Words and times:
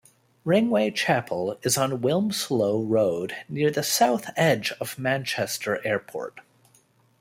Ringway 0.43 0.89
Chapel 0.95 1.59
is 1.61 1.77
on 1.77 2.01
Wilmslow 2.01 2.83
Road 2.89 3.35
near 3.47 3.69
the 3.69 3.83
south 3.83 4.31
edge 4.35 4.71
of 4.81 4.97
Manchester 4.97 5.79
Airport. 5.85 6.39